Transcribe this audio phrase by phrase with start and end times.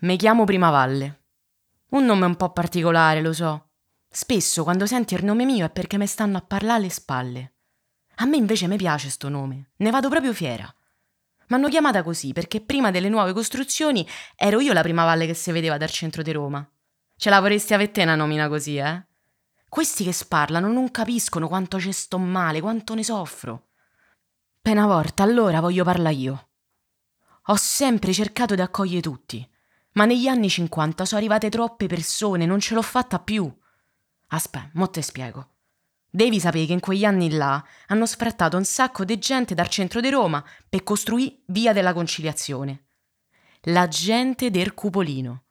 [0.00, 1.24] Mi chiamo Primavalle.
[1.88, 3.70] Un nome un po' particolare, lo so.
[4.08, 7.54] Spesso quando senti il nome mio è perché mi stanno a parlare alle spalle.
[8.18, 10.72] A me invece mi piace sto nome, ne vado proprio fiera.
[11.48, 14.06] M'hanno chiamata così perché prima delle nuove costruzioni
[14.36, 16.64] ero io la prima valle che si vedeva dal centro di Roma.
[17.16, 19.04] Ce la vorresti avere te una nomina così, eh?
[19.68, 23.70] Questi che sparlano non capiscono quanto ci sto male, quanto ne soffro.
[24.62, 26.48] Per una volta allora voglio parlare io.
[27.46, 29.48] Ho sempre cercato di accogliere tutti,
[29.98, 33.52] ma negli anni 50 sono arrivate troppe persone, non ce l'ho fatta più.
[34.28, 35.54] Aspetta, mo te spiego.
[36.08, 40.00] Devi sapere che in quegli anni là hanno sfrattato un sacco di gente dal centro
[40.00, 42.84] di Roma per costruire Via della Conciliazione.
[43.62, 45.46] La gente del Cupolino.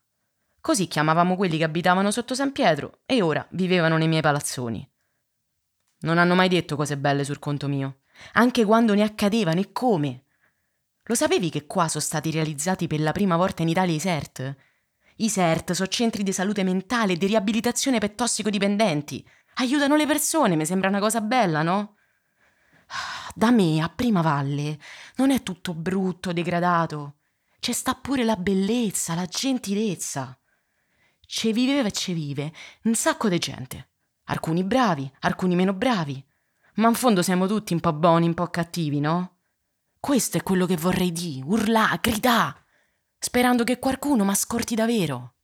[0.62, 4.90] Così chiamavamo quelli che abitavano sotto San Pietro e ora vivevano nei miei palazzoni.
[6.00, 10.24] Non hanno mai detto cose belle sul conto mio, anche quando ne accadevano e come.
[11.08, 14.56] Lo sapevi che qua sono stati realizzati per la prima volta in Italia i CERT?
[15.18, 19.26] I CERT sono centri di salute mentale e di riabilitazione per tossicodipendenti
[19.60, 21.96] aiutano le persone, mi sembra una cosa bella, no?
[23.34, 24.80] Da me, a Prima Valle,
[25.16, 27.18] non è tutto brutto, degradato.
[27.60, 30.38] C'è sta pure la bellezza, la gentilezza.
[31.26, 33.90] Ci viveva e ci vive un sacco di gente.
[34.26, 36.24] Alcuni bravi, alcuni meno bravi.
[36.76, 39.37] Ma in fondo siamo tutti un po' buoni, un po' cattivi, no?
[40.00, 42.56] Questo è quello che vorrei dire, urlà, gridà,
[43.18, 45.37] sperando che qualcuno m'ascolti davvero.